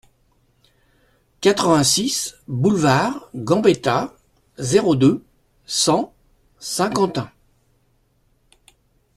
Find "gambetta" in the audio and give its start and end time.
3.35-4.17